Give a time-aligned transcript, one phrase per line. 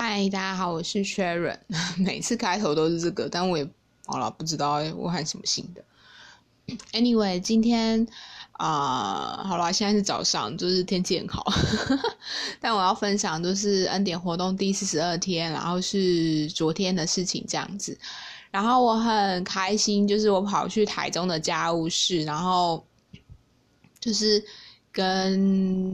[0.00, 1.58] 嗨，大家好，我是 Sharon。
[1.98, 3.68] 每次开头都是这个，但我也
[4.06, 5.82] 好了，不知道我喊什么新的。
[6.92, 8.06] Anyway，今天
[8.52, 11.44] 啊，好了，现在是早上，就是天气很好。
[12.62, 17.98] 但我要分享就是恩典活动第四十二天，然后是昨天的事情这样子。
[18.52, 22.86] 然后我很开心，就是我跑去台中的家务室，然后
[23.98, 24.44] 就是。
[24.98, 25.38] 跟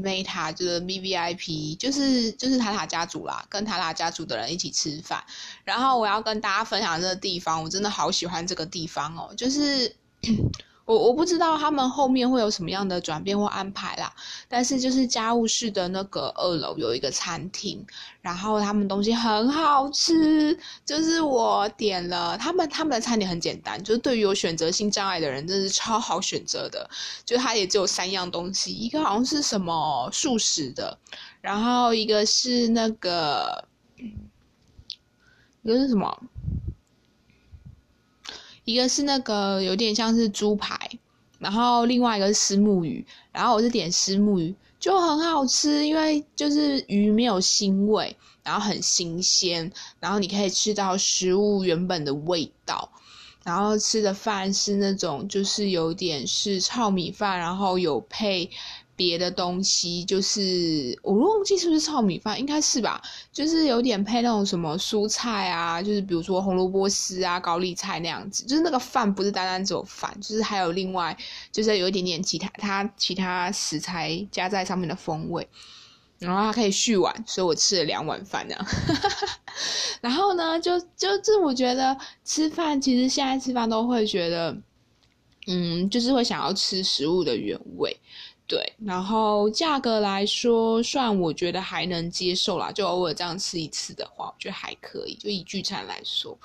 [0.00, 5.24] Meta 就是 V V I P，就是就是塔塔家族啦，跟塔塔家族的人一起吃饭。
[5.64, 9.96] 然后我要跟大家分享这个地方，我真的好喜欢这个地方哦，就是。
[10.92, 14.12] 我我不知道他们后面会有什么样的转变或安排啦，
[14.48, 17.84] 但是就是家务室的那个二楼有一个餐厅，
[18.20, 26.88] 然后他们东西很好吃，就是我点了他们他们的餐点很简单，就是对于有选择性障碍的人，真是超好选择的，
[27.24, 30.98] 就它也只有三样东西，一个好像是什么素食的，
[31.40, 33.64] 然后一个是那个，
[35.62, 36.22] 一个是什么？
[38.64, 40.81] 一个是那个有点像是猪排，
[41.42, 52.88] 然后另外一个是石木鱼，然后我是点石木鱼，就很好吃，因为就是鱼没有腥味，然后很新鲜，然后你可以吃到食物原本的味道，
[53.44, 58.48] 然后吃的饭是那种就是有点是糙米饭，然后有配。
[59.02, 63.02] 别的东西就是我忘记是不是糙米饭，应该是吧？
[63.32, 68.44] 就是有点配那种什么蔬菜啊，就是比如说红萝卜丝啊、高丽菜那样子。
[68.44, 71.16] 就是那个饭不是单单只有饭，就是还有另外
[71.50, 75.48] 就是有一点点其他它其他食材加在上面的风味，
[76.20, 78.66] 然后它可以续碗，所以我吃了两碗饭这样。
[80.00, 84.56] 然后呢，就就这我觉得吃饭其实现在吃饭都会觉得，
[85.48, 87.96] 嗯，就是会想要吃食物的原味。
[88.52, 95.14] 对，然后价格来说，算我觉得还能接受啦，就偶尔这样吃一次的话，我觉得还可以。
[95.14, 96.36] 就以聚餐来说，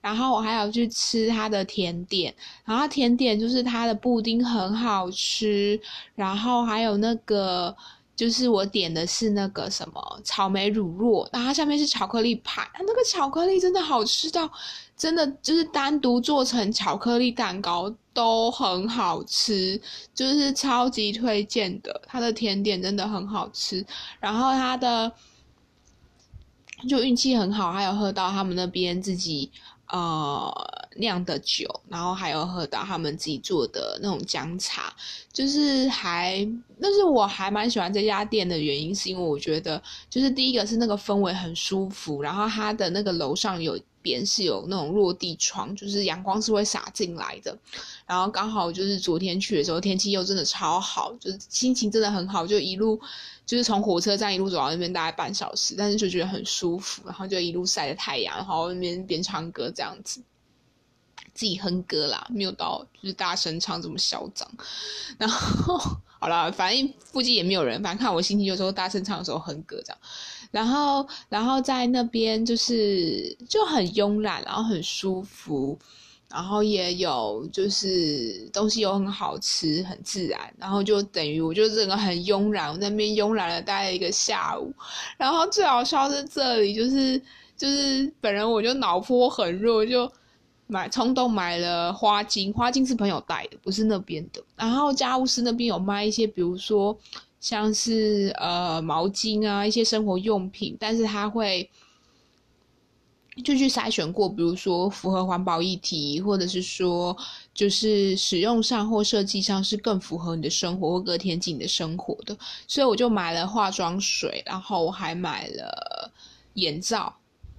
[0.00, 5.80] 然后我还要去吃它的甜点，然后甜点就是它的布丁很好吃，
[6.16, 7.72] 然后还有那个。
[8.14, 14.50] 就是我点的是那个什么草莓乳酪，然后它下面是巧克力派，它那个巧克力真的好吃到，
[14.96, 19.80] 真的就是单独做成巧克力蛋糕都很好吃，
[20.14, 22.02] 就是超级推荐的。
[22.06, 23.84] 它的甜点真的很好吃，
[24.20, 25.12] 然后它的
[26.88, 29.50] 就运气很好，还有喝到他们那边自己。
[29.88, 30.50] 呃，
[30.96, 34.94] 酿的酒，然后还有喝到他们自己做的那种姜茶，
[35.32, 36.46] 就是还，
[36.80, 47.56] 但是我还蛮喜欢这家店的原因，是因为我觉得，就是第一个是那个氛围很舒服，然后它的那个楼上有边是有那种落地窗，就是阳光是会洒进来的，
[48.06, 53.00] 然后刚好就是昨天去的时候天气又真的超好，就是心情真的很好，就一路。
[53.44, 60.22] 就是从火车站一路走到那边大概半小时，但是就觉得很舒服，然后就一路晒着太阳，然后那边边唱歌这样子，
[61.34, 64.48] 自己哼歌啦，没有到就是大声唱这么嚣张。
[65.18, 65.78] 然后
[66.20, 69.98] 好了，反正附近也没有人，反正看我心情有时候大声唱的时候哼歌这样。
[70.50, 75.78] 然后然后在那边就是就很慵懒，然后很舒服。
[76.34, 84.72] 然后也有，就是东西又很好吃，很自然，然后就等于我就整个很慵懒，我那边慵懒了待了一个下午。
[85.18, 87.20] 然后最好笑是这里，就是
[87.54, 90.10] 就是本人我就脑波很弱，就
[90.72, 94.42] 买冲动买了花巾，花巾是朋友带的，不是那边的。
[94.56, 96.96] 然后家务室那边有卖一些，比如说
[97.38, 101.68] 像是呃毛巾啊，一些生活用品，但是他会。
[103.42, 107.16] 就去筛选过，比如说符合环保议题，或者是说
[107.54, 112.36] 就是使用上或设计上是更符合你的生活或隔天进你的生活的，
[112.68, 116.12] 所以我就买了化妆水，然后我还买了
[116.56, 117.10] 眼罩，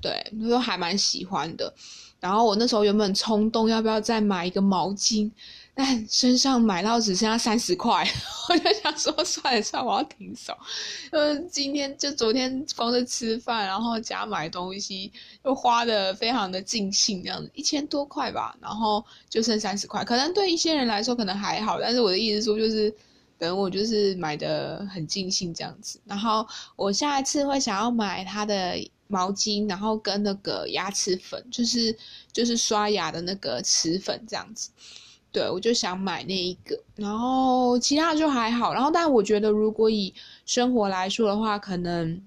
[0.04, 1.74] 对，都还蛮喜欢的。
[2.20, 5.32] 然后我那时候原本冲动要不要再买一个毛巾。
[5.76, 8.08] 但身上买到只剩下三十块，
[8.48, 10.56] 我就想说算了算了，我要停手。
[11.10, 15.12] 呃，今天就昨天光是吃饭，然后加买东西，
[15.44, 20.06] 又花的非常的尽兴，这样子一千多块吧，然后就剩三十块。
[20.06, 22.94] 可能对一些人来说可能还好，但是我的意思说就是，
[23.40, 26.00] 等我就是买的很尽兴这样子。
[26.06, 28.78] 然后我下一次会想要买它的
[29.14, 31.96] 毛巾，然后跟那个牙齿粉，就是
[32.32, 34.72] 就是刷牙的那个齿粉这样子。
[35.32, 38.74] 对，我就想买那一个，然后其他就还好。
[38.74, 40.14] 然后，但我觉得如果以
[40.46, 42.22] 生活来说的话，可能，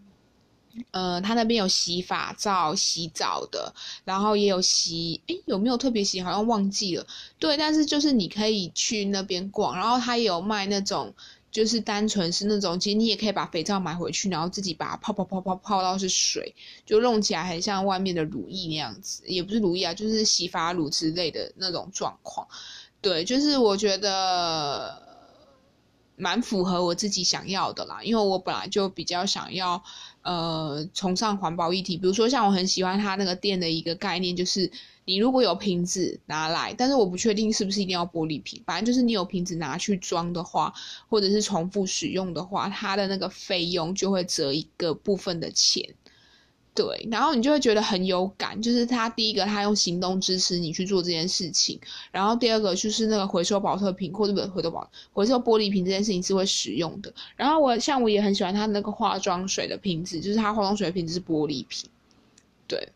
[0.93, 3.73] 呃，他那边有洗发皂、洗澡的，
[4.05, 6.21] 然后也有洗，诶，有没有特别洗？
[6.21, 7.07] 好像忘记了。
[7.39, 11.13] 对，但是就是你可以去那边逛，然后他也有卖那种。
[11.57, 16.55] 就是单纯是那种，其实你也可以把肥皂买回去，然后自己把它泡泡泡泡泡到是水，
[16.85, 22.47] 就弄起来很像外面的乳液那样子，也不是乳液啊，就是洗发乳之类的那种状况。
[23.01, 25.03] 对，就是我觉得
[26.17, 29.83] 蛮符合我自己想要的啦，因为我本来就比较想要
[30.27, 34.69] 呃崇尚环保议题，比如说像我很喜欢他那个店的一个概念，就是
[35.05, 40.75] 你如果有瓶子拿来，但是我不确定是不是一定要玻璃瓶，反正就是你有瓶子拿去装的话，
[41.09, 45.95] 或者是重复使用的话，它的那个费用就会折一个部分的钱。
[46.77, 51.81] 对，然后你就会觉得很有感，就是他第一个，他用行动支持你去做这件事情，
[52.13, 57.11] 然后第二个就是那个回收保特瓶或者不回收保回收玻璃瓶这件事情是会使用的。
[57.35, 61.89] 然后我像我也很喜欢他那个化妆水的瓶子，就是他化妆水的瓶子是玻璃瓶，
[62.69, 62.87] 对，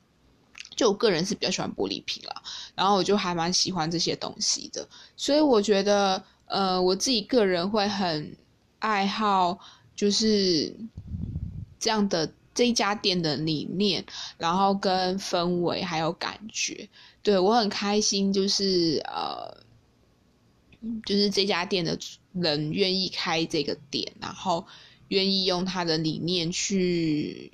[0.77, 2.43] 就我个人是比较喜欢玻璃瓶啦，
[2.75, 4.87] 然后我就还蛮喜欢这些东西的，
[5.17, 8.37] 所以我觉得呃我自己个人会很
[8.79, 9.59] 爱好
[9.97, 10.77] 就是
[11.79, 12.31] 这样的。
[12.53, 14.05] 这一家店的理念，
[14.37, 16.89] 然后跟氛围还有感觉，
[17.23, 18.33] 对我很开心。
[18.33, 19.63] 就是呃，
[21.07, 21.99] 就是这家店的
[22.33, 24.67] 人愿意开这个店，然后
[25.09, 27.53] 愿意用他的理念去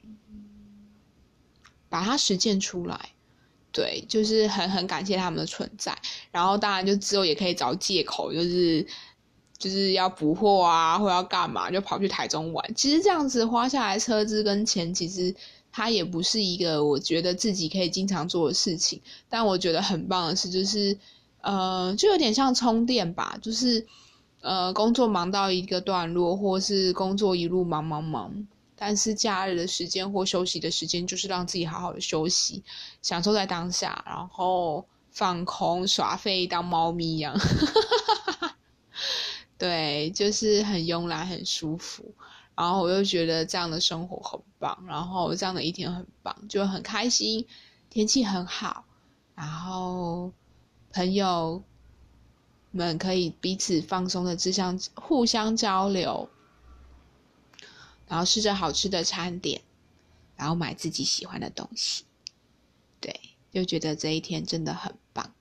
[1.88, 3.10] 把它实践出来。
[3.72, 5.96] 对，就是很很感谢他们的存在。
[6.30, 8.86] 然后当然就之后也可以找借口，就是。
[9.58, 12.74] 就是要补货啊，或要干嘛，就跑去台中玩。
[12.74, 15.34] 其实这样子花下来车资跟钱，其实
[15.72, 19.00] 它也不是一个我觉得自己可以经常做的事情。
[19.28, 20.96] 但我觉得很棒的是，就是
[21.40, 23.38] 呃，就有点像充电吧。
[23.40, 23.86] 就是
[24.42, 32.62] 呃，工作忙到一个段落，或是工作一路忙忙忙，但是假日的时间或休息的时间，就是让自己好好的休息，
[33.02, 37.34] 享受在当下，然后放空耍废，当猫咪一样。
[39.58, 42.14] 对，就是很慵懒，很舒服，
[42.54, 47.46] 然后我又觉得这样的生活很棒，然后这样的一天很棒，就很开心，
[47.88, 48.84] 天气很好，
[49.34, 50.32] 然后
[50.92, 51.62] 朋友
[52.70, 56.28] 们可以彼此放松的，只想互相交流，
[58.06, 59.62] 然后吃着好吃的餐点，
[60.36, 62.04] 然后买自己喜欢的东西，
[63.00, 63.18] 对，
[63.50, 65.32] 就觉得这一天真的很棒。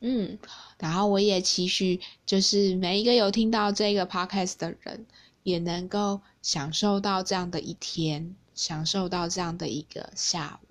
[0.00, 0.38] 嗯，
[0.78, 5.06] 然后我也期许，就是每一个有听到这个 podcast 的人，
[5.42, 10.66] 也能够享受到这样的一天，享受到这样的一个下午。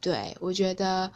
[0.00, 1.10] 对我觉得，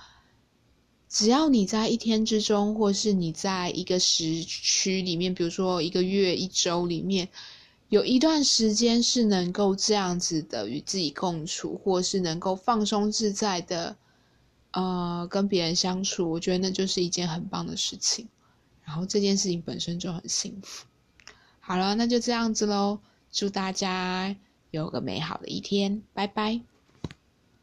[1.08, 7.28] 只要你在一天之中，或是你在一个时区里面，比如说一个月、一周里面，
[7.90, 13.96] 有一段时间是能够这样子的与自己共处，或是能够放松自在的。
[14.78, 18.28] 呃，跟别人相处，我觉得那就是一件很棒的事情。
[18.84, 20.86] 然后这件事情本身就很幸福。
[21.58, 23.00] 好了，那就这样子喽。
[23.32, 24.36] 祝大家
[24.70, 26.60] 有个美好的一天，拜拜。